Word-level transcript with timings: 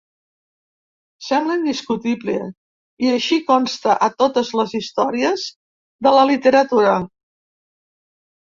Sembla 1.25 1.57
indiscutible 1.59 2.37
i 3.05 3.11
així 3.17 3.39
consta 3.51 3.99
a 4.07 4.09
totes 4.23 4.49
les 4.61 4.75
històries 4.81 5.47
de 6.09 6.15
la 6.19 6.25
literatura. 6.33 6.97